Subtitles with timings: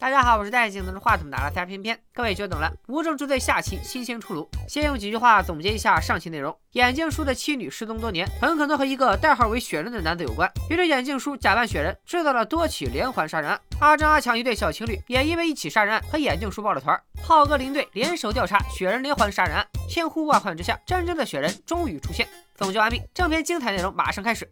[0.00, 2.72] 大家好，我是戴眼镜拿着话筒拿了三偏偏，各位久等了。
[2.86, 6.58] 无证之罪下期新鲜出炉，先用几句话总结一下上期内容。
[6.72, 10.50] 眼镜叔的妻女失踪多年，很可能和一个代号为雪人的男子有关。
[10.70, 13.60] 于是眼镜叔假扮雪人，制造了多起连环杀人案。
[13.78, 16.98] 阿张阿强一对小情侣也因为一起杀人案和眼镜叔抱了团。
[17.22, 22.26] 浩哥林队联手调查雪人连环杀人案，千呼万唤之下，真正的雪人终于出现。
[22.56, 24.50] 总结完毕，正片精彩内容马上开始。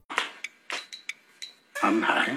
[1.81, 2.37] 安排。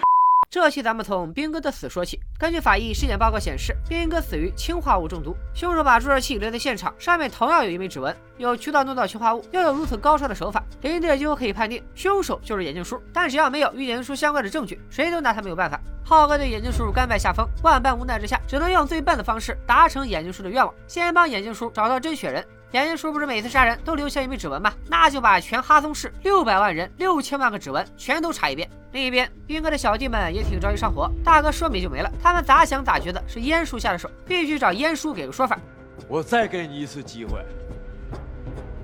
[0.52, 2.20] 这期咱们从兵哥的死说起。
[2.38, 5.34] 根据法医尸检报告显示，兵哥死于氰化物中毒。
[5.54, 8.14] 凶手把注射器留在现场，上面同样有一枚指纹。
[8.36, 13.02] 有渠道弄到氰化物，又有如此高超的手法，林队几乎可以判定凶手就是眼镜叔。
[13.14, 15.80] 但只要没有与眼镜叔相关的证据，谁都拿他没有办法。
[16.04, 22.46] 浩哥对眼镜叔甘拜下风，万般无奈之下，只能用最笨的方式达成眼镜叔的愿望：先帮眼镜叔找到真雪人。
[22.72, 24.74] 眼镜叔不是每次杀人都留下一枚指纹吗？
[24.88, 28.70] 那就把全哈松市六百万人六千万个指纹全都查一遍。
[28.94, 31.12] 另一边，兵哥的小弟们也挺着急上火。
[31.22, 35.60] 大哥说没就没了，他们咋想咋觉得是烟叔下的手，必须找烟叔给个说法。
[36.08, 37.44] 我再给你一次机会，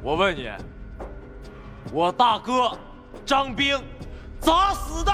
[0.03, 0.49] 我问你，
[1.93, 2.77] 我大哥
[3.25, 3.81] 张兵
[4.41, 5.11] 咋死的？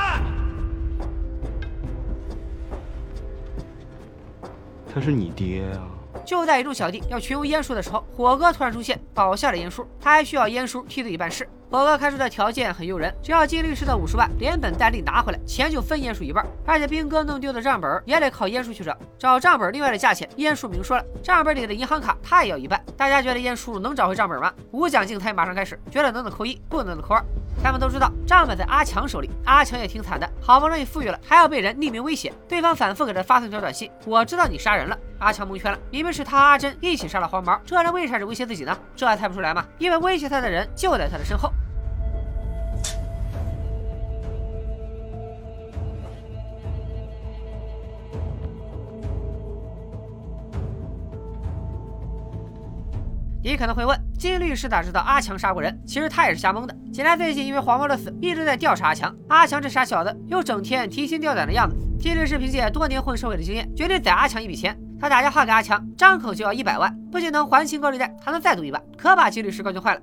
[4.92, 5.80] 他是你爹呀。
[6.26, 9.88] 就在一众小弟要群殴燕叔的时候，火哥突然出现，保下了燕叔。
[10.00, 11.48] 他还需要燕叔替自己办事。
[11.70, 16.46] 火哥开出的条件很诱人，只要金律师的五十万连本带利拿回来，钱就分燕叔一半。
[16.66, 22.80] 而且兵哥弄丢的账本也得靠燕叔去找，找账本另外的价钱，燕叔明说了，账本里的银行卡他也要一半。
[22.96, 24.54] 大家觉得燕叔能找回账本吗？
[24.72, 27.26] 无奖竞猜马上开始，觉得能的扣一，不能的扣二。
[27.64, 32.32] 他们都知道账本在阿强手里，阿强也挺惨的，好不容易富裕了，还要被人匿名威胁。
[32.48, 34.98] 对方反复给他发送一条短信，我知道你杀人了。
[35.24, 38.78] 阿强蒙圈了，明明是他和阿珍一起杀了黄毛，这人为啥是威胁自己呢？
[38.94, 39.66] 这还猜不出来吗？
[39.78, 41.50] 因为威胁他的人就在他的身后。
[53.46, 55.78] 你可能会问，金律师咋知道阿强杀过人？
[55.86, 56.74] 其实他也是瞎蒙的。
[56.94, 61.76] 警察最近因为黄毛的死一直在调查阿强，阿强这傻小子又整天提心吊胆的样子。
[62.00, 64.78] 金律师凭借多年混社会的经验，决定宰阿强一笔钱。
[65.04, 70.02] 他打电话给阿强，张口就要一百万，不仅能还清高利贷，还能再赌一把，可把金律师高兴坏了。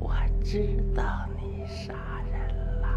[0.00, 1.92] 我知道你杀
[2.32, 2.88] 人了，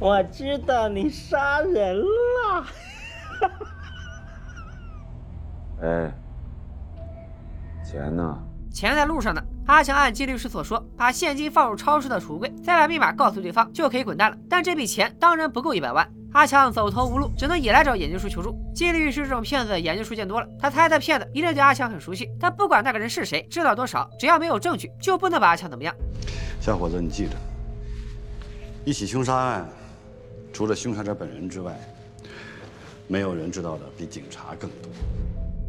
[0.00, 2.64] 我知道你杀人了。
[5.82, 6.10] 哎。
[7.84, 8.38] 钱呢？
[8.72, 9.42] 钱在路上呢。
[9.66, 14.38] 阿强按金律师所说，把现金放入超市的储物柜，再把密码告诉对方，就可以滚蛋了。
[14.48, 16.10] 但这笔钱当然不够一百万。
[16.32, 18.54] 阿强走投无路，只能也来找眼镜叔求助。
[18.74, 22.30] 金律师这种骗子，眼镜叔见多了，他猜的骗子一定对阿强很熟悉。
[22.38, 25.94] 但不管那个人是谁，知道多少，只要没有证据，就不能把阿强怎么样。
[26.60, 27.32] 小伙子，你记着，
[28.84, 29.68] 一起凶杀案，
[30.52, 31.74] 除了凶杀者本人之外，
[33.06, 34.92] 没有人知道的比警察更多。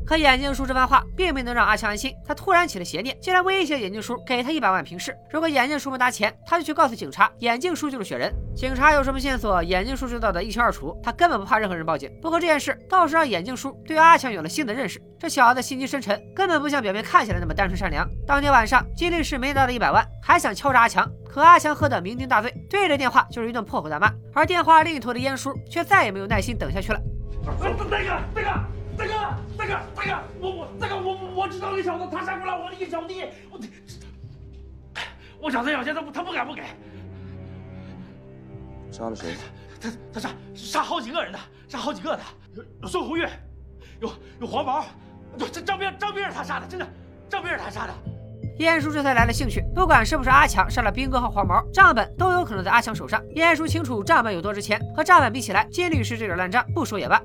[0.10, 5.16] 可眼镜叔这番话并没能让阿强安心，他突然起了邪念，竟然威胁眼镜叔给他一百万平事。
[5.30, 8.34] 如果眼镜叔不拿钱，他就去告诉警察眼镜叔就是雪人。
[8.56, 12.10] 警察有什么线索，眼镜叔知道的一清二楚，他根本不怕任何人报警。
[12.24, 18.04] 不过这件事倒是让眼镜叔对阿强有了新的认识，这小子心机深沉，根本不像表面看起来那么单纯善良。
[18.26, 27.00] 当天晚上，金律师没拿到一百万，还想敲诈阿强，可阿强喝得酩酊大醉，对着电话就是一顿破口大骂，而电话另一头的烟叔却再也没有耐心等下去了。
[29.00, 29.14] 大哥，
[29.58, 33.58] 大哥，大哥，我我大哥，我我知道那小子他杀过了我的一个小弟，我
[35.40, 36.62] 我找他要钱，他他不敢不给。
[38.92, 39.36] 杀了谁？
[39.80, 41.40] 他他杀杀好几个人的，
[41.70, 42.22] 杀好几个的。
[42.56, 43.26] 有有孙红玉，
[44.02, 44.12] 有
[44.42, 44.84] 有黄毛，
[45.50, 46.86] 这张兵张兵是他杀的，真的，
[47.30, 47.94] 张兵是他杀的。
[48.58, 53.24] 燕叔这才来了兴趣，不管是不是阿强杀了兵哥和黄毛，账本都有可能在阿强手上。
[53.36, 57.22] 燕叔清楚账本有多值钱，和账本比起来，金律师这点烂账不说也罢。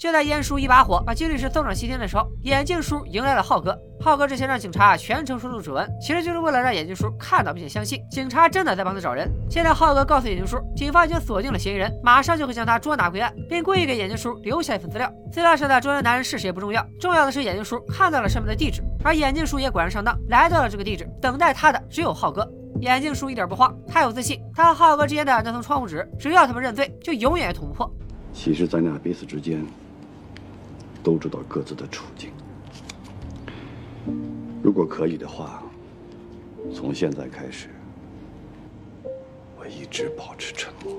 [0.00, 3.78] 就在燕叔一把火把金律师送上西天的时候，眼镜叔迎来了浩哥。
[4.00, 9.30] 浩哥之前让警察全程输入指纹，其实就是为了让眼镜叔看到并且相信警察真的在帮他找人。
[9.50, 15.12] 现在浩哥告诉眼镜叔，警方已经锁定了嫌疑人，马上就会将他捉拿归案，并故意给眼镜叔留下一份资料。
[15.30, 22.50] 资料上的捉人男人是谁不重要，重要的是眼镜叔看到了上面的地址，而眼镜叔也果然上当，来到了这个地址，等待他的只有浩哥。
[22.80, 27.94] 眼镜叔一点不慌，他有自信，他和浩哥之间的那层窗户纸，只要他们认罪，就永远也捅不破。
[28.32, 29.62] 其实，咱俩彼此之间。
[31.02, 32.30] 都知道各自的处境。
[34.62, 35.62] 如果可以的话，
[36.74, 37.68] 从现在开始，
[39.58, 40.94] 我一直保持沉默。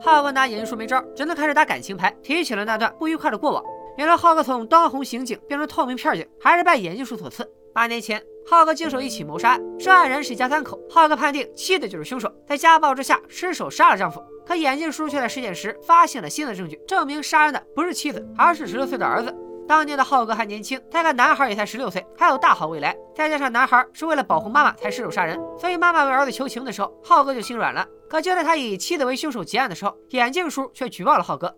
[0.00, 3.64] 浩哥拿眼镜叔没招，只能开始打感情牌，提起了那段不愉快的过往。
[3.96, 7.48] 原来浩哥从当红刑警变成透明片警，还是拜眼镜叔所赐。
[7.72, 10.78] 八年前，浩哥经手一起谋杀案，涉案人是一家三口。
[10.90, 14.22] 浩哥判定妻子就是凶手，在家暴之下失手杀了丈夫。
[14.46, 19.34] 可眼镜叔却在尸检时发现了新的证据，证明杀人的不是妻子，而是十六岁的儿子。
[19.66, 22.94] 当年的浩哥还年轻，再看男孩也才十六岁，还有大好未来。
[23.14, 27.86] 再加上男孩是为了保护妈妈才失手杀人，所以妈妈为儿子求情的时候，浩哥就心软了。
[28.10, 31.56] 可就在他以妻子为凶手结案的时候，眼镜叔却举报了浩哥。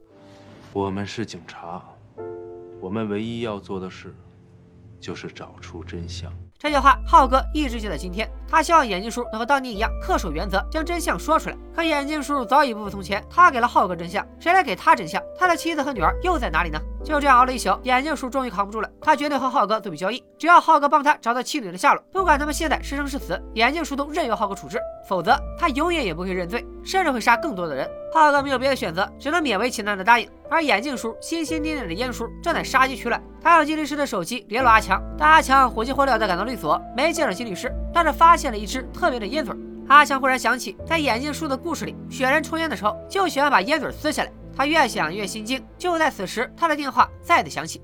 [0.73, 1.83] 我们是警察，
[2.81, 4.15] 我们唯一要做的事，
[5.01, 6.33] 就是找出真相。
[6.59, 8.27] 这句话，浩哥一直记在今天。
[8.49, 11.57] 他希望眼镜叔能和当年一样恪守原则，将真相说出来。
[11.75, 15.23] 可眼镜叔早已不复从前，他给了浩哥真相，谁来给他真相？
[15.39, 16.81] 他的妻子和女儿又在哪里呢？
[17.07, 24.81] 就这样熬了一宿，眼镜叔终于扛不住了，他决定和浩哥做笔交易，只要浩哥帮他找到妻女的下落，不管他们现在是生是死，眼镜叔都任由浩哥处置。
[25.09, 27.89] 否则，他永远也不会认罪，甚至会杀更多的人。
[28.13, 30.29] 浩哥没有别的选择，只能勉为其难的答应。
[30.51, 39.55] 而眼镜叔心心念念的烟叔正在杀鸡取卵，他用金律师的手机联络阿强，但阿强火急火燎的赶到律所，没见着金律师，但是发现了一支特别的烟嘴。
[39.87, 44.33] 阿强忽然想起，在眼镜叔的故事里，雪人抽烟的时候就喜欢把烟嘴撕下来。
[44.57, 47.83] 他越想越心惊，就在此时，他的电话再次响起。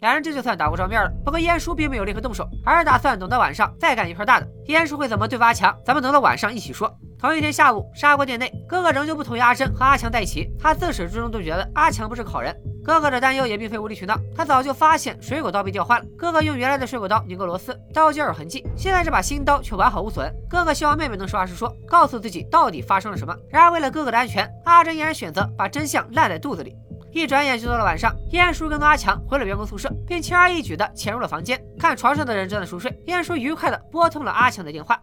[0.00, 1.10] 两人这就算打过照面了。
[1.24, 4.46] 不过燕叔并没有立刻动手，而是打算等到晚上再干一盘大的。
[4.66, 6.94] 燕叔会怎么对付阿强，咱们等到晚上一起说。
[7.20, 10.48] 同一天下午，砂锅店内，哥哥仍旧不同意阿珍和阿强在一起。
[10.56, 12.54] 他自始至终都觉得阿强不是好人。
[12.84, 16.06] 哥哥的担忧也并非无理取闹，他早就发现水果刀被调换了。
[16.16, 18.64] 哥哥用原来的水果刀拧过螺丝，刀尖有痕迹。
[18.76, 20.32] 现在这把新刀却完好无损。
[20.48, 23.36] 哥哥希望妹妹能实话实说，告诉自己到底发生了什么。
[23.50, 26.76] 然而为了哥哥的安全，阿珍依然选择把真相烂在肚子里。
[27.10, 31.60] 一转眼就到了晚上，燕叔跟踪阿强回了员工宿舍，并轻而易举地潜入了房间。
[31.80, 34.96] 看床上的人正在熟睡，燕叔愉快地拨通了阿强的电话。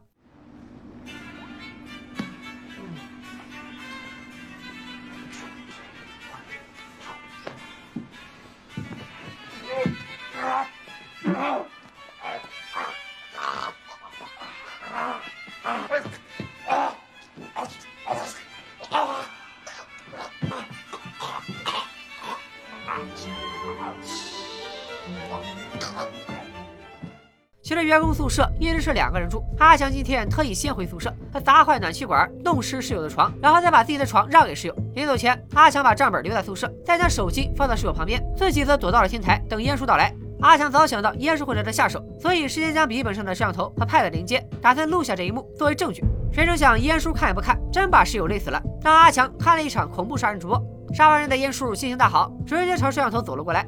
[27.61, 29.43] 其实员工宿舍一直是两个人住。
[29.57, 34.75] 阿强今天特意先回宿舍，他砸坏暖气管，弄湿室友的床，然后再把自己的床让给室友。
[34.93, 40.13] 临走前，阿强把账本留在宿舍，再将手机放到室友旁边，自己则躲到了天台等烟叔到来。
[40.41, 46.03] 阿强早想到烟叔会在这下手，所以事先将笔记本上的摄像头和 Pad 连接，打算录下这一幕作为证据。
[46.31, 50.61] 谁成想烟叔看也不看，真把室友累死了，让阿强看了一场恐怖杀人直播。
[50.93, 53.65] 杀完人的烟叔心情大好，直接朝摄像头走了过来。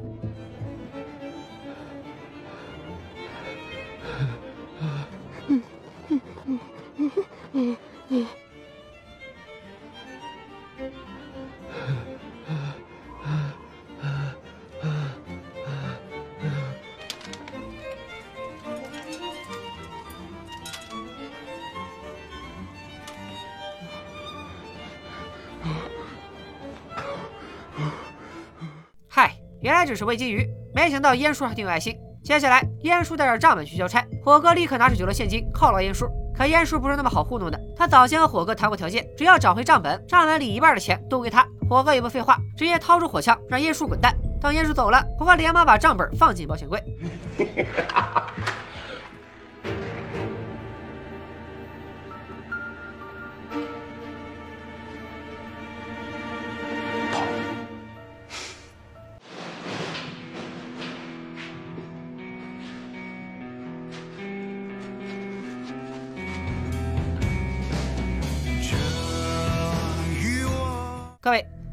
[29.60, 31.96] 原来只是喂金鱼，没想到烟叔还挺有爱心。
[32.22, 36.06] 接下来，烟叔带着账本去交差，火哥立刻拿出九摞现金犒劳烟叔。
[36.36, 41.44] 可烟叔不是那么好糊弄的，他早先和火哥谈过条件，只要找回账本，账本里一半的钱都归他。
[41.68, 44.14] 火哥也不废话，直接掏出火枪让烟叔滚蛋。
[44.40, 46.80] 等烟叔走了，火哥连忙把账本放进保险柜。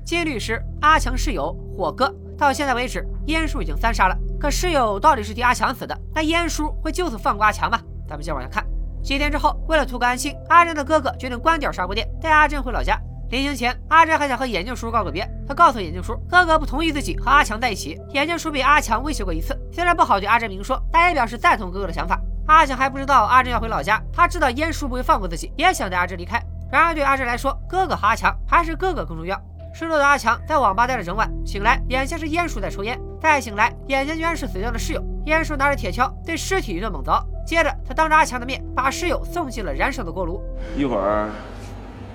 [0.06, 4.16] 金律师、阿强室友、火哥，到现在为止，烟叔已经三杀了。
[4.40, 7.80] 可室友到底是替阿强死的，那烟叔会就此放过阿强吗？
[8.08, 8.64] 咱们接着往下看。
[9.04, 13.02] 几天之后，为了图个安心，阿珍的哥哥决定关掉砂锅店，带阿珍回老家。
[13.32, 15.28] 临行前，阿珍还想和眼镜叔告个别。
[15.48, 18.00] 他告诉眼镜叔，哥哥不同意自己和阿强在一起。
[18.14, 22.22] 眼镜叔被阿强威胁过一次，虽然不好对阿珍明说，但也表示赞同哥哥的想法。
[22.46, 26.40] 阿强还不知道阿珍要回老家，他知道烟叔不会放过自己，也想带阿珍离开。
[26.72, 29.36] 然而对阿珍来说，哥哥和阿强还是哥哥更重要。
[29.78, 35.04] 失落的阿强在网吧待了整晚，醒来眼前是烟叔在抽烟，再醒来眼前居然是死掉的室友。
[35.26, 40.42] 烟叔拿着铁锹对尸体一顿猛凿，接着他当着阿强的面把室友送进了燃烧的锅炉。
[40.78, 41.30] 一会儿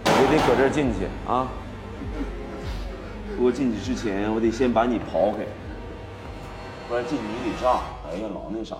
[0.06, 1.48] 我得搁这儿进去啊！
[3.36, 5.44] 不过进去之前，我得先把你刨开，
[6.88, 7.80] 不然进去你得炸。
[8.08, 8.74] 哎呀，老那啥。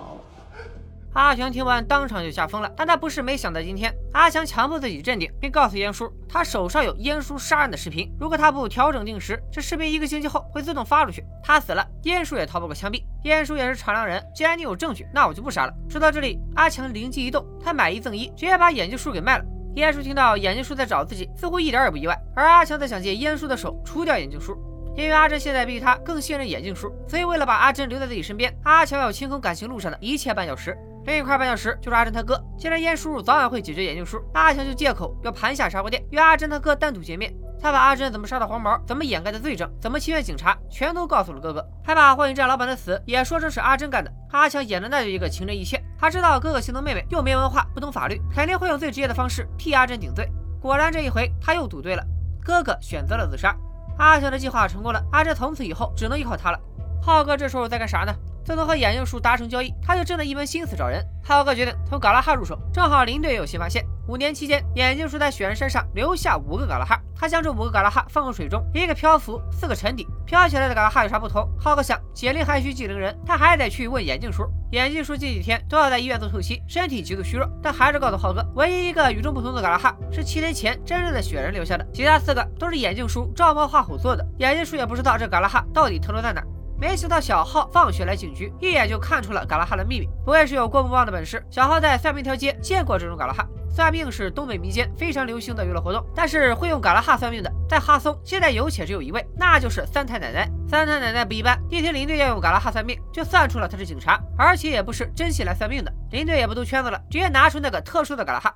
[1.13, 2.73] 阿强听完，当场就吓疯了。
[2.77, 3.93] 但他不是没想到今天。
[4.13, 8.09] 阿强强迫自己镇定，并告诉燕叔，他手上有燕叔杀人的视频。
[8.21, 11.25] 如果他不调整定时，这视频一个星期后会自动发出去。
[11.43, 13.03] 他死了，燕叔也逃不过枪毙。
[13.25, 15.75] 燕叔也是敞亮人，既然你有证据，那我就不杀了。
[15.89, 19.45] 说到这里，阿强灵机一动，他买一赠一，直接把眼镜叔给卖了。
[19.75, 22.17] 燕叔听到眼镜叔在找自己，似乎一点也不意外。
[22.37, 24.57] 而阿强则想借燕叔的手除掉眼镜叔。
[24.97, 30.77] 因为阿珍现在比他更信任眼镜叔，所以为了把阿珍留在自己身边，阿强要清空感情路上的一切绊脚石。
[31.05, 32.43] 另一块绊脚石就是阿珍他哥。
[32.59, 37.35] 既然燕叔叔早晚会解决眼镜叔，阿强就借口要盘下砂锅店，约阿珍他哥单独见面。
[37.63, 44.11] 他把阿珍怎么杀的黄毛，怎么掩盖的罪证，怎么欺骗警察，全都告诉了哥哥，还把货运站老板的死也说成是阿珍干的。
[44.31, 45.79] 阿强演的那就一个情真意切。
[45.99, 50.27] 他知道哥哥心疼妹妹，又没文化，不懂法律，肯定会用最直接的方式替阿珍顶罪。
[50.59, 52.03] 果然这一回他又赌对了，
[52.43, 53.55] 哥哥选择了自杀。
[53.99, 56.59] 阿强的计划成功了，阿珍从此以后只能依靠他了。
[57.03, 58.15] 浩哥这时候在干啥呢？
[58.45, 61.05] 自从和眼镜叔达成交易，他就真的一门心思找人。
[61.23, 63.85] 浩哥决定从嘎拉哈入手，正好林队也有新发现。
[64.09, 70.09] 五年期间，眼镜叔在雪人山上留下五个嘎拉哈，他将这五个嘎拉哈放入水中，一个漂浮，四个沉底。
[70.27, 71.49] 飘起来的嘎拉哈有啥不同？
[71.61, 74.45] 浩哥想，解铃还须系铃人，他还得去问眼镜叔。
[74.73, 84.27] 眼镜叔近几天都要在医院做透析，身体极度虚弱，但还是告诉浩哥，唯一一个与众不同的嘎拉哈是七年前真正的雪人留下的，其他四个都是眼镜叔照猫画虎做的。
[84.39, 86.43] 眼镜叔也不知道这嘎拉哈到底特殊在哪。
[86.81, 90.09] 没想到小浩放学来警局，一眼就看出了嘎拉哈的秘密。
[90.25, 93.47] 不愧是有过目不忘的本事，小浩在算命条街见过这种嘎拉哈。
[93.69, 100.49] 算命是东北民间非常流行的娱乐活动，但是会用嘎拉哈算命的，在哈松现在有且只有一位，那就是三太奶奶。
[100.67, 105.93] 三太奶奶不一般，一听林队要用嘎拉哈算命，就算出了他是警察，而且也不是真心来算命的。
[106.11, 108.53] 林队也不兜圈子了，直接拿出那个特殊的嘎拉哈。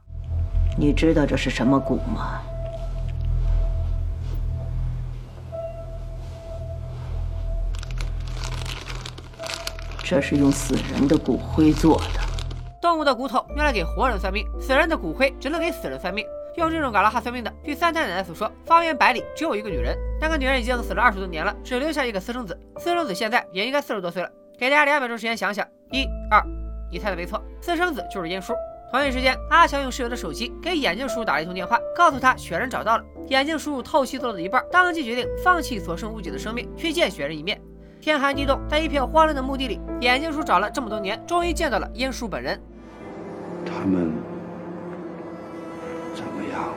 [0.78, 2.40] 你知道这是什么蛊吗？
[10.04, 12.20] 这是用死人的骨灰做的。
[12.82, 16.26] 动物的骨头用来给活人算命，死人的骨灰只能给死人算命。
[16.56, 19.96] 用这种嘎拉哈算命的，据三太奶奶所说，方圆百里只有一个女人。
[20.20, 22.56] 那个女人已经死了二十多年了，只留下一个私生子。
[22.76, 24.28] 私生子现在也应该四十多岁了。
[24.58, 26.44] 给大家两秒钟时间想想，一二，
[26.92, 28.52] 你猜的没错，私生子就是燕叔。
[28.92, 33.04] 同一时间，阿强用室友的手机给眼镜叔叔打了一通电话，告诉他雪人找到了。
[33.28, 37.58] 眼镜叔透析做了一半，当即决定放弃所剩无几的生命，去见雪人一面。
[38.04, 42.60] 天寒地冻，在一片荒凉的墓地里，眼镜叔找了这么多年，终于见到了燕叔本人。
[43.64, 44.12] 他们
[46.14, 46.74] 怎么样了？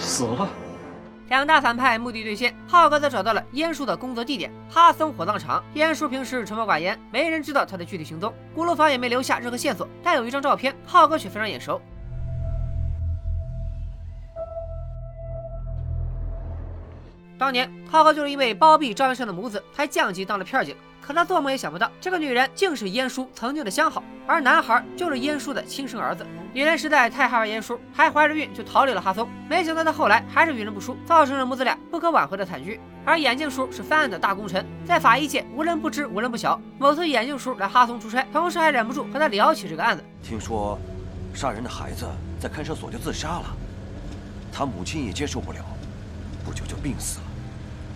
[0.00, 0.48] 死了。
[1.28, 5.62] 两大反派目的兑现，浩哥则找到了燕叔的工作地点——哈森火葬场。
[5.74, 11.80] 燕叔平时沉默寡言，没人知道他的具体行踪，锅炉房也没留下任何线索，但有一张照片，浩哥却非常眼熟。
[17.44, 20.74] 当年，浩哥就是因为包庇赵元胜的母子，才降级当了片警。
[21.02, 26.24] 可他做梦也想不到，这个女人竟是燕叔曾经的相好，而男孩就是燕叔的亲生儿子。
[26.54, 29.28] 女人实在太害怕燕叔，还怀着孕就逃离了哈松。
[29.46, 32.80] 没想到他后来还是与人不淑，造成了母子俩不可挽回的惨剧。
[33.04, 36.58] 而眼镜叔是犯案的大功臣，在法医界无人不知，无人不晓。
[36.78, 40.02] 某次眼镜叔来哈松出差，同事还忍不住和他聊起这个案子。
[40.22, 40.78] 听说，
[41.34, 42.06] 杀人的孩子
[42.40, 43.54] 在看守所就自杀了，
[44.50, 45.58] 他母亲也接受不了，
[46.42, 47.23] 不久就病死了。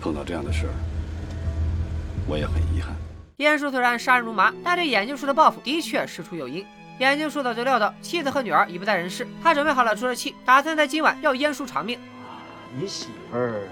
[0.01, 0.73] 碰到这样的事儿，
[2.27, 2.95] 我也很遗憾。
[3.37, 6.65] 燕叔虽然杀人如麻，但对眼镜叔的报复的确事出有因。
[6.99, 11.97] 眼镜叔早就料到妻子和女儿已不在人世，他准备好了注射器，打算在今晚要燕叔偿命。
[12.77, 13.67] 你媳妇儿，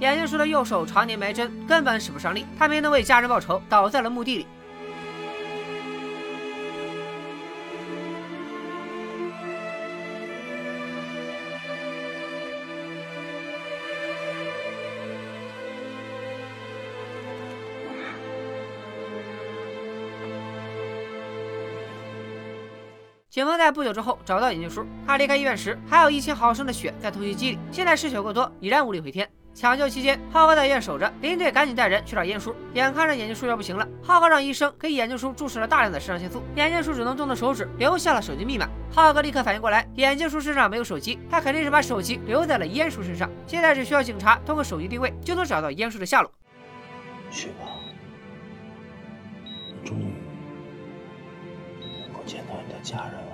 [0.00, 4.46] 眼镜叔的右手常年埋针，根本使不上力，他没能为家人报仇，倒在了墓地里。
[23.42, 29.28] 警方在不久之后找到眼镜叔，他离开医院时还有一千毫升的血在透析机里，现在失血过多，已然无力回天。
[29.52, 32.54] 抢救期间，浩哥在医院守着，林队赶紧带人去找燕叔。
[32.74, 38.68] 眼看着眼镜叔要不行了，浩哥让医生给眼镜叔注射了大量的肾上腺素，眼镜叔只能动动手指，留下了手机密码。
[38.92, 43.28] 浩哥立刻反应过来，眼镜叔身上没有手机，他肯定是把手机留在了燕叔身上。
[43.44, 46.30] 现在只需要警察通过手机定位，就能找到燕叔的下落。
[47.28, 47.66] 去吧，
[49.84, 50.21] 终于
[52.26, 53.32] 见到你的家人了。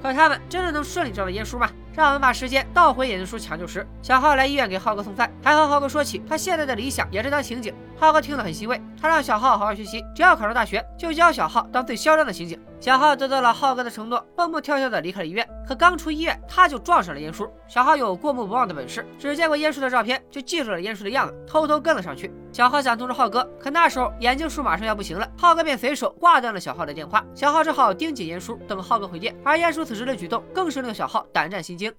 [0.00, 1.70] 可他们真的能顺利找到耶稣吗？
[1.92, 7.74] 让我们把时间倒回眼镜叔抢救时，小浩来医院给浩哥送饭，还和浩哥说起他现在的理想也是当刑警。
[8.00, 12.56] 浩哥听了很欣慰，他让小浩好好学习，只要考上大学，就教小浩当最嚣张的刑警。
[12.78, 15.44] 小浩得到了浩哥的承诺，蹦蹦跳跳的离开了医院。
[15.66, 17.52] 可刚出医院，他就撞上了燕叔。
[17.66, 22.32] 小浩有过目不忘的本事，只见过燕叔的照片，就记住了燕叔的样子，偷偷跟了上去。
[22.52, 27.24] 小浩想通知浩哥，可那时候眼镜叔马上要不行了，浩哥便随手挂断了小浩的电话。
[27.34, 29.36] 小浩只好盯紧燕叔，等浩哥回电。
[29.44, 31.92] 而燕叔此时的举动，更是令小浩胆战心惊。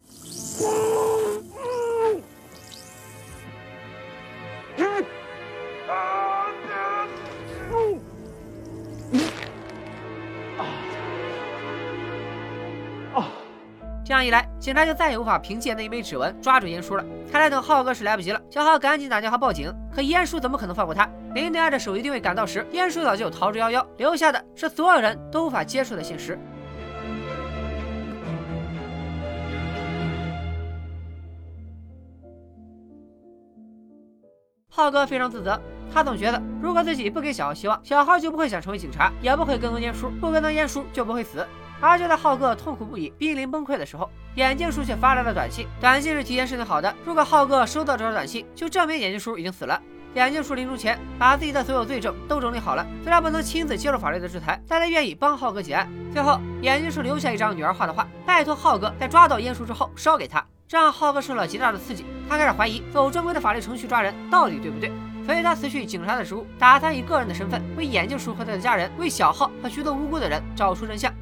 [5.89, 6.46] 啊
[14.05, 17.05] 这样一来，警察就再也无法凭借那一枚指纹抓住燕叔了。
[17.31, 19.72] 看来等浩哥是来不及了，小浩赶紧打电话报警。
[19.93, 21.08] 可燕叔怎么可能放过他？
[21.36, 26.39] 林队按着手机定位赶到时，燕叔早就逃之夭夭，留下的是所有人都无法接受的现实。
[34.72, 35.62] 浩哥非常自责，
[35.93, 41.46] 他总觉得如果自己不给小浩希望，小浩就不会想成为警察，也不会跟踪燕叔，不跟踪燕叔就不会死。
[41.81, 45.65] 而就在浩哥痛苦不已、濒临崩溃的时候，眼镜叔却发来了短信。
[45.79, 49.81] 短信是提前设定好的，如果浩哥收到这条短信，就证明眼镜叔已经死了。
[50.15, 55.88] 眼镜叔临终前把自己的所有罪证都整理好了，虽然不能亲自接受法律的制裁，但他愿意帮浩哥结案。
[56.12, 62.05] 最后，眼镜叔留下一张女儿画的画，拜托浩哥在抓到烟叔之后烧给他，这让浩哥受了极大的刺激。
[62.27, 64.91] 他开始怀疑走正规的法律程序抓人到底对不对，
[65.29, 71.13] 所以他辞去警察的职务，打算以个人的身份为眼镜叔和他的家人，为小浩和许多无辜的人找出真相。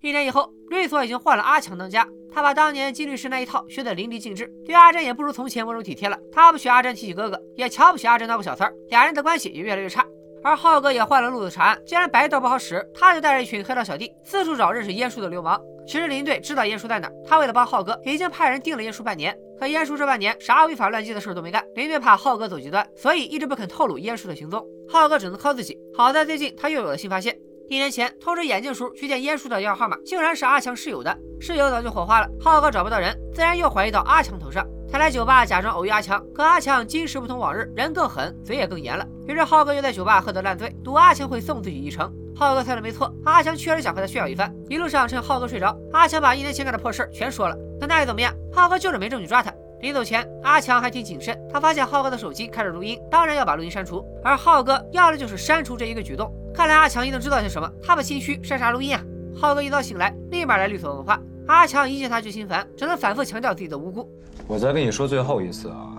[0.00, 2.04] 一年以后，律所已经换了阿强当家。
[2.34, 6.18] 他把当年金律师那一套学得淋漓尽致，对阿珍也不如从前温柔体贴了。
[6.32, 10.04] 他不许阿珍提起哥哥，也瞧不起阿珍当个小三儿，俩人的关系也越来越差。
[10.42, 15.60] 而浩哥也换了路子查案，既然白道不好使，他就带着一群黑道小弟四处找认识燕叔的流氓。
[15.86, 19.36] 其实林队知道燕叔在哪，他为了帮浩哥，已经派人盯了燕叔半年。
[19.58, 24.64] 可燕叔这半年啥违法乱纪的事都没干，林队怕浩哥走极端，所以一直不肯透露燕叔的行踪。
[24.88, 25.76] 浩哥只能靠自己。
[25.96, 27.36] 好在最近他又有了新发现。
[27.70, 31.14] 一年前，通知眼镜叔去见烟叔的电话号码，竟然是阿强室友的。
[31.38, 34.66] 室友早就火化了，浩哥找不到人，自然又怀疑到阿强头上。
[34.90, 39.06] 他来酒吧假装偶遇阿强，可阿强今时不同往日，人更狠，嘴也更严了。
[39.26, 42.10] 于是浩哥又在酒吧喝得烂醉，赌阿强会送自己一程。
[42.34, 44.50] 浩哥猜的没错，阿强确实想和他炫耀一番。
[44.70, 47.54] 一路上趁浩哥睡着，阿强把一年前干的破事全说了。
[47.78, 48.34] 可那又怎么样？
[48.50, 49.52] 浩哥就是没证据抓他。
[49.82, 54.02] 临走前，阿强还挺谨慎，他发现浩哥的手机开着录音，当然要把录音删除。
[54.24, 56.32] 而浩哥要的就是删除这一个举动。
[56.58, 59.00] 看来阿强一定知道些什么，他不心虚删啥录音啊？
[59.40, 61.16] 浩哥一早醒来，立马来律所问话。
[61.46, 64.10] 阿强一见他就心烦，只能反复强调自己的无辜。
[64.48, 65.92] 我再跟你说最后一次啊，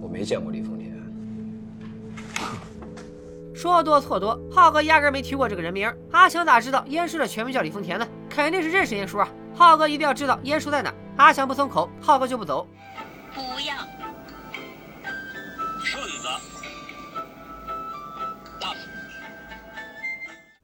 [0.00, 0.94] 我没见过李丰田。
[3.52, 5.92] 说多错多，浩哥压根没提过这个人名。
[6.12, 8.06] 阿强咋知道燕叔的全名叫李丰田呢？
[8.30, 9.28] 肯定是认识燕叔啊！
[9.52, 10.94] 浩哥一定要知道燕叔在哪。
[11.16, 12.68] 阿强不松口，浩哥就不走。
[13.34, 13.74] 不要。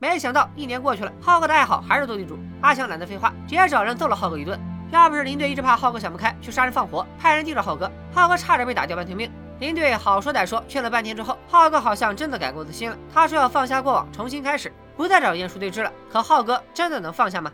[0.03, 2.39] 没想到一年过去了，浩哥的爱好还是斗地主。
[2.63, 4.59] 阿强懒得废话，直接找人揍了浩哥一顿。
[4.91, 9.31] 要不是林队一直怕浩哥想不开去杀人放火，派人盯着浩哥，浩哥差点被打掉半条命。
[9.59, 12.97] 林队好说歹说，劝了半天之后，浩哥好像真的改过自新了。
[13.13, 15.93] 他说要放下过往，重新开始，不再找鼹鼠对峙了。
[16.11, 17.53] 可浩哥真的能放下吗？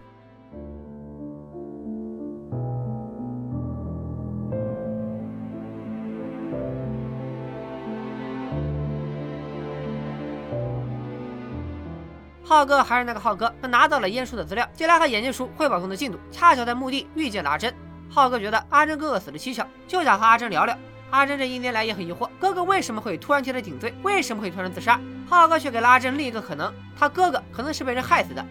[12.48, 16.18] 浩哥还是那个浩哥，他拿到了燕叔的资料，进来和眼镜叔汇报工作进度。
[16.30, 17.74] 恰巧在墓地遇见了阿珍，
[18.08, 20.78] 浩哥觉得阿珍哥哥死的蹊跷，就想和阿珍聊聊。
[21.10, 25.00] 阿珍这一年来也很疑惑，哥哥为什么会突然替他顶罪，为什么会突然自杀？
[25.28, 28.46] 浩哥却给了阿珍另一个可能，他哥哥可能是被人害死的。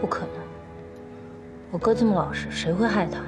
[0.00, 0.28] 不可能，
[1.72, 3.18] 我哥这么老实，谁会害他？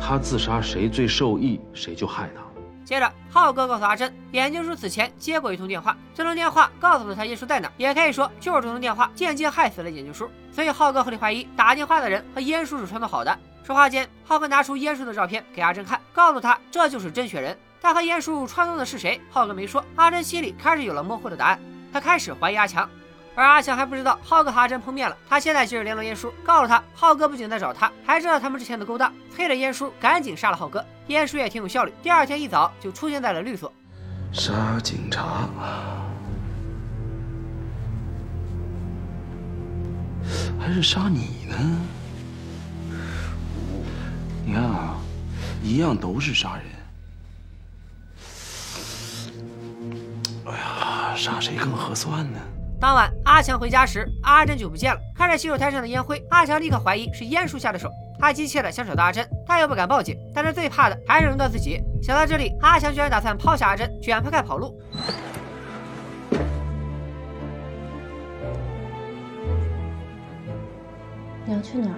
[0.00, 2.43] 他自杀，谁最受益，谁就害他。
[2.84, 10.30] 接着，浩哥告诉阿珍，眼镜叔此前接过一通电话，这通电话告诉了他烟叔在哪，也可以说就是这通电话间接害死了眼镜叔。
[10.52, 13.36] 所以浩哥合理怀疑打电话的人和烟叔是串通好的。
[13.64, 17.56] 说话间，浩哥拿出烟叔的照片给阿珍看，告诉他这就是真雪人。
[17.80, 19.20] 但和烟叔串通的是谁？
[19.30, 19.82] 浩哥没说。
[19.96, 21.58] 阿珍心里开始有了模糊的答案，
[21.92, 22.88] 他开始怀疑阿强。
[23.36, 30.84] 而阿强还不知道浩哥和阿珍碰面了，他现在就是联络燕叔，告诉他浩哥不仅在找他，还知道他们之前的勾当，催着燕叔赶紧杀了浩哥。
[31.08, 33.72] 燕叔也挺有效率，第二天一早就出现在了律所。
[34.32, 35.48] 杀警察，
[40.60, 41.56] 还是杀你呢？
[44.46, 44.96] 你看啊，
[45.62, 46.64] 一样都是杀人。
[50.46, 52.38] 哎呀，杀谁更合算呢？
[52.80, 55.00] 当晚阿强回家时阿珍就不见了。
[55.16, 57.90] 看着洗手台上的烟灰阿强立刻怀疑是烟叔下的手。
[58.18, 61.82] 他急切的想找到阿珍但又不敢报警但是最怕的还是轮到自己。
[62.02, 64.78] 想到这里阿强居然打算抛下阿珍卷铺盖跑路。
[71.46, 71.94] 你要去哪儿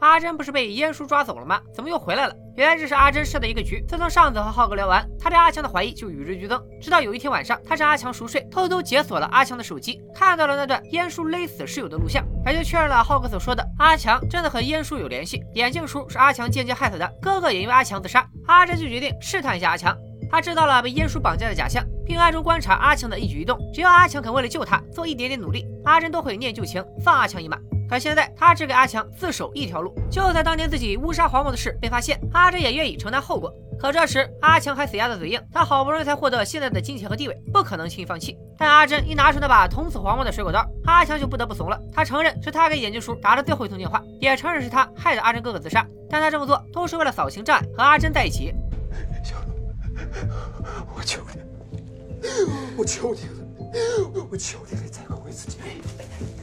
[0.00, 1.60] 阿珍不是被烟叔抓走了吗？
[1.72, 2.34] 怎么又回来了？
[2.54, 3.82] 原来这是阿珍设的一个局。
[3.88, 6.60] 自从上次和浩哥聊完，他对阿强的怀疑就与日俱增。
[6.80, 15.42] 直到有一天晚上，他趁阿强熟睡，偷偷解锁了阿强的手机，看到了那段燕叔勒死室友的录像，而且确认了浩哥所说的阿强真的和燕叔有联系。
[15.54, 18.26] 眼镜叔是阿强间接害死的，哥哥也因为阿强自杀。
[18.46, 19.96] 阿珍就决定试探一下阿强。
[20.30, 23.58] 他知道了被燕叔绑架的假象，并暗中观察阿强的一举一动。
[23.72, 27.58] 只要阿强肯为了救他做一点点努力，阿珍都会念旧情，放阿强一马。
[27.88, 29.94] 可现在他只给阿强自首一条路。
[30.10, 33.52] 就在当年自己误杀黄某的事被发现，阿珍也愿意承担后果。
[33.78, 38.38] 可这时阿强还死鸭子嘴硬，他好不容易才获得现在的金钱和地位，不可能轻易放弃。
[38.56, 41.76] 但阿珍一拿出那把捅死黄毛的水果刀，阿强就不得不怂了。
[41.92, 45.84] 他承认是他给眼镜叔打的最后一通电话，也承认是他害得阿珍哥哥自杀。
[46.08, 48.54] 但他这么做都是为了扫清障碍，和阿珍在一起。
[49.24, 49.34] 小
[50.94, 51.40] 我求你，
[52.76, 56.41] 我求你了，我求你了，再给我一次机会。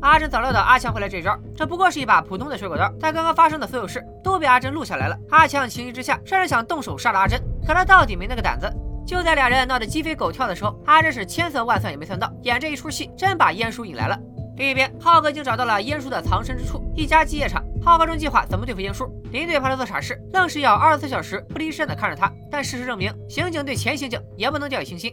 [0.00, 5.16] 阿珍早料到阿强会来这一招，这不过是一把普通的水果刀，但刚刚发生的所有事都被阿珍录下来了。
[5.30, 8.70] 阿强情急之下，甚至想动手杀了阿珍，可他到底没那个胆子。
[9.06, 14.18] 就在俩人闹得鸡飞狗跳的时候，阿珍是千算万算也没算到，演这一出戏真把燕叔引来了。
[14.56, 17.62] 另一边，浩哥已经找到了燕叔的藏身之处——一家机械厂。
[17.82, 22.30] 浩哥正计划怎么对付燕叔，林队怕他做傻事，愣是要二十四小时不离身的看着他。
[22.50, 25.12] 但事实证明，刑警对前刑警也不能掉以轻心。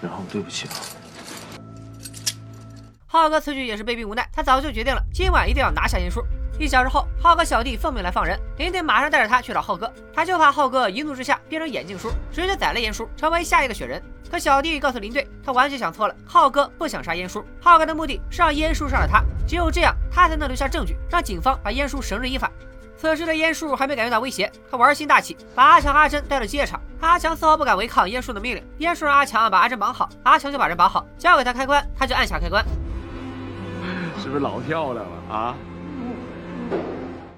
[0.00, 0.74] 然后对不起了。
[3.12, 6.24] 浩哥此举也是被逼无奈，他早就决定了，今晚一定要拿下燕叔。
[6.58, 14.02] 一小时后，浩哥小弟奉命来放人，林队马上带着他去找浩哥，他就怕浩哥一怒之下变成眼镜叔，直接宰了燕叔，成为下一个雪人。
[14.30, 22.50] 可小弟告诉林队，他完全想错了，浩哥不想杀燕叔，浩哥的目的是让燕叔杀了他，只有这样，他才能留下证据，让警方把燕叔绳之以法。
[22.96, 26.80] 此时的燕叔还没感觉到威胁，他玩心大起，把阿强、阿珍带到机械厂。
[27.00, 32.64] 阿强丝毫不敢违抗燕叔的命令，燕叔让阿强把阿珍绑好，阿强就把人绑好，交给他开关，他就按下开关。
[34.32, 35.54] 不是老漂亮了啊？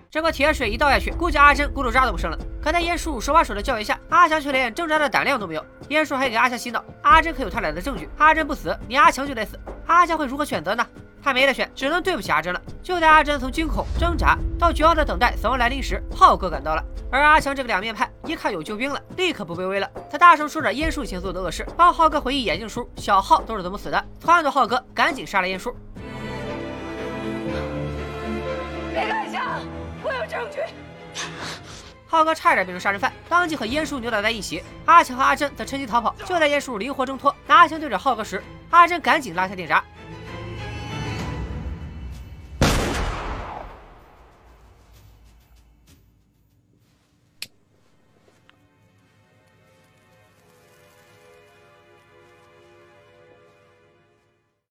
[0.09, 2.39] 这锅铁水一倒下去，估计阿珍骨头渣都不剩了。
[2.63, 5.67] 可在燕叔手把手的教育下，阿强却连挣扎的胆量都没有。
[5.89, 9.59] 燕叔还给阿强洗脑，阿珍可有他俩的证据，阿珍不死，你阿强就得死。
[9.89, 10.87] 阿强会如何选择呢？
[11.21, 12.63] 他没得选，只能对不起阿珍了。
[12.81, 16.85] 就在阿珍从惊恐、挣扎到绝望的等待死亡来临时，浩哥赶到了。
[17.11, 19.91] 而阿强这个两面派，一看有救兵了，立刻不卑微了。
[20.09, 25.75] 他大声说着燕叔以前做的恶事，帮浩哥回忆眼镜叔、小浩都是怎么死的，撺掇浩哥赶紧杀了燕叔。
[28.95, 29.61] 别开枪！
[30.05, 30.61] 我有证据。
[32.07, 34.63] 浩哥差点变成杀人犯，当即和燕叔扭打在一起。
[34.85, 36.15] 阿强和阿珍则趁机逃跑。
[36.25, 39.83] 就在燕叔灵活挣脱，拿枪对着浩哥时，阿珍赶紧拉下电闸。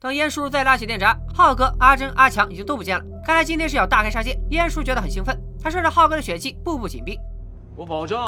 [0.04, 3.06] 等燕叔再拉起电闸，浩哥、阿珍、阿强已经都不见了。
[3.24, 4.38] 看来今天是要大开杀戒。
[4.50, 7.18] 燕叔觉得很兴奋，他顺着浩哥的血迹步步紧逼。
[7.74, 8.20] 我保证，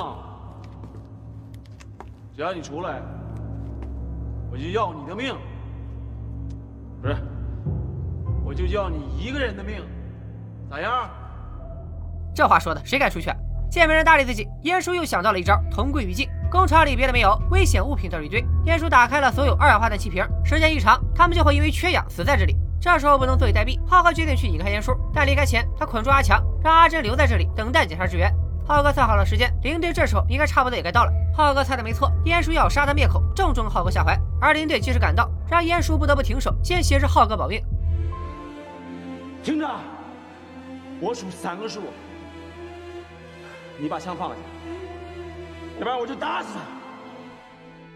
[2.34, 3.02] 只要你出来，
[4.50, 5.36] 我就要你的命。
[7.02, 7.18] 不是，
[8.46, 9.84] 我就要你一个人的命，
[10.70, 11.10] 咋样？
[12.34, 13.30] 这话说的，谁敢出去？
[13.70, 16.26] 见没人搭理自己，燕叔又想到了一招同归于尽。
[16.56, 18.42] 工厂里别的没有，危险物品倒是一堆。
[18.64, 22.56] 燕叔打开了所有二氧化碳气瓶，时间一长，他们就会因为缺氧死在这里。
[22.80, 28.34] 这时候不能坐以待毙，浩哥决定去引开燕叔，但离开前，他捆住阿强，让阿珍留在这里等待警察支援。
[28.66, 31.12] 浩哥算好了时间，林队这时候应该差不多也该到了。
[31.36, 34.18] 浩哥猜的没错，燕叔要杀他灭口，正中浩哥下怀。
[34.40, 37.62] 而林队及时赶到，让燕叔不得不停手，先挟持浩哥保命。
[39.44, 39.70] 听着，
[41.02, 41.82] 我数三个数，
[43.78, 44.36] 你把枪放下。
[45.78, 46.62] 要不然我就打死他！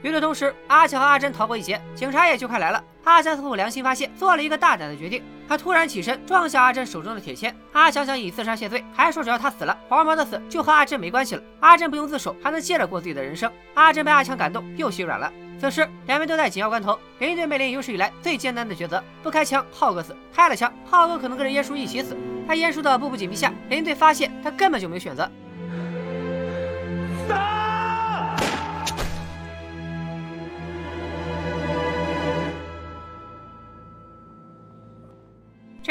[0.01, 2.83] 与此同时，阿强和阿珍逃过一劫，警察也就快来了。
[3.03, 5.23] 阿强似乎良心发现，做了一个大胆的决定。
[5.47, 7.53] 他突然起身，撞向阿珍手中的铁签。
[7.73, 11.41] 阿强想以自杀谢罪，还说只要他死了，黄毛的死就和阿珍没关系了。
[11.59, 13.51] 阿珍不用自首，还能接着过自己的人生。
[13.73, 15.31] 阿珍被阿强感动，又心软了。
[15.59, 22.15] 此时，两边都在紧要关头，林队面临有史以来最艰难的抉择：不开枪，浩哥死；开了枪，浩哥可能跟着燕叔一起死。
[22.47, 25.29] 在燕叔的步步紧逼下，林队发现他根本就没有选择。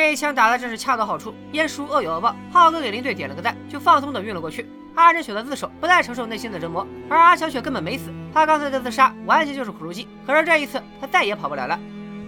[0.08, 4.66] 这一枪打的真是恰到好处，燕叔恶有恶报，浩哥给林队点了个赞，就放松的晕了过去。
[4.94, 10.08] 阿珍选择自首，不再承受内心的折磨，而阿强却根本没死，他刚才的自杀完全就是苦肉计。
[10.26, 11.78] 可是这一次，他再也跑不了了。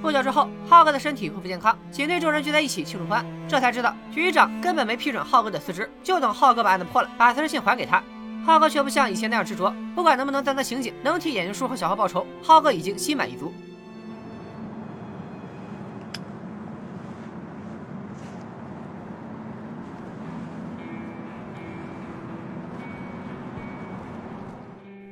[0.02, 8.02] 不久之后，浩哥的身体恢复健康，警队众人聚在一起庆祝欢，这才知道局长根本没批准浩哥的辞职，就等浩哥把案子破了，把辞职信还给他。
[8.44, 13.50] 浩哥却不像以前那样执着，不管能不能当个刑警，能替眼镜叔和小浩报仇，浩哥已经心满意足。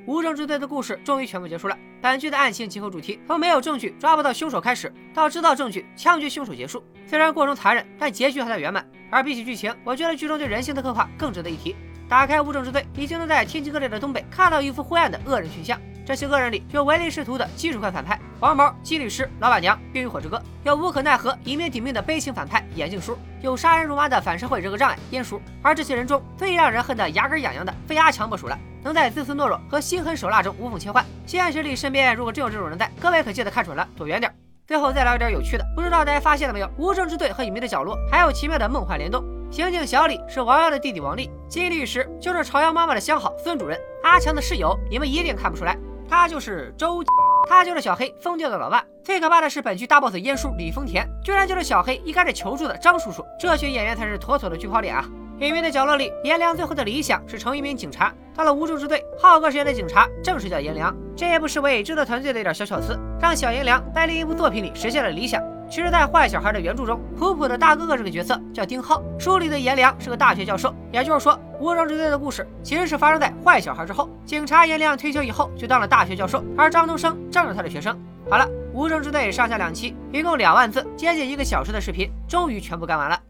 [0.08, 1.76] 无证之罪的故事终于全部结束了。
[2.00, 6.82] 本剧的案情结合主题从没有证据抓不到凶手开始，到制造证据枪决凶手结束。
[7.06, 8.88] 虽然过程残忍，但结局还算圆满。
[9.10, 11.76] 而比起剧情，我觉得剧中对人性的刻画更值得一提。
[12.08, 15.78] 打开无证之罪，你就能在天气恶劣的东北看到一幅灰暗的恶人群像。
[16.06, 25.38] 这些恶人里有唯利是图的技术派反派黄毛、金律师、老板娘、冰与火之歌；有无可奈何以命抵命的悲情反派眼镜叔；有杀人如麻的反社会人格障碍烟叔。
[25.60, 28.58] 而这些人中最让人恨得牙根痒痒的，非阿强莫属了。
[28.88, 31.04] 能在自私懦弱和心狠手辣中无缝切换。
[31.26, 34.34] 现实里身边如果真有这种人在，各位可记得看准了，躲远点。
[34.66, 36.70] 最后再聊一点有趣的，不知道大家发现了没有？
[36.78, 39.22] 无证之罪和隐秘的角落还有奇妙的梦幻联动。
[39.50, 45.76] 刑警小李是王耀的弟弟王丽，金律师就是朝阳妈妈的相好孙主任，阿强的室友你们一定看不出来。
[46.08, 47.04] 他就是周，
[47.46, 48.82] 他就是小黑疯掉的老爸。
[49.04, 53.22] 最可怕的是，本剧大 boss 烟叔李丰田，居然就是小黑一开始求助的张叔叔。
[53.38, 55.04] 这群演员才是妥妥的巨跑脸啊！
[55.40, 58.12] 隐秘的角落里，颜良最后的理想是成一名警察。
[58.34, 60.92] 到了无证支队，浩哥饰演的警察正是叫颜良。
[61.16, 65.40] 这也不失为制作团队的一点小巧思，让小颜良在另一部作品里实现了理想。
[65.70, 70.74] 其实，在坏小孩的原著中，普普的大哥哥这个角色叫丁浩，书里的颜良是个大学教授。
[70.90, 74.10] 也就是说，无证之罪的故事其实是发生在坏小孩之后。
[74.24, 77.96] 警察颜良退休以后就当了大学教授，而张东升正是他的学生。
[78.28, 83.27] 好了，无证之罪上下两期，一共两万字，接近一个小时的视频，终于全部干完了。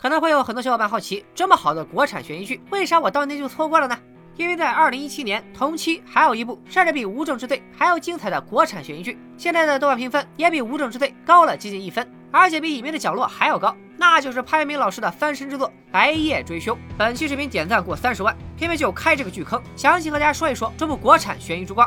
[0.00, 3.94] 可能会有很多小伙伴好奇，这么好的国产悬疑剧，为啥我当年就错过了呢？
[4.34, 16.74] 因为在二零一七年同期还有一部甚至比《无证之罪》还要精彩的国产悬疑剧，现在的豆瓣评分也比《无证之罪》高了接近一分，而且比《隐秘的角落》还要高，那就是潘粤明老师的翻身之作《白夜追凶》。
[16.96, 21.86] 本期视频点赞过三十万，偏偏就开这个巨坑，详细和大家说一说这部国产悬疑之光。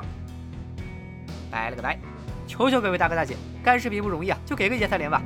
[1.49, 1.97] 拜了个拜，
[2.45, 5.19] 求求各位大哥大姐，干视频不容易啊，就给个一键三连吧。